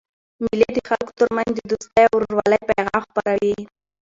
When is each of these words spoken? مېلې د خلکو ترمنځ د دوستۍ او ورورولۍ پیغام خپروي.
مېلې 0.43 0.69
د 0.75 0.79
خلکو 0.87 1.11
ترمنځ 1.19 1.51
د 1.57 1.61
دوستۍ 1.71 2.03
او 2.05 2.13
ورورولۍ 2.15 2.59
پیغام 2.69 3.01
خپروي. 3.09 3.55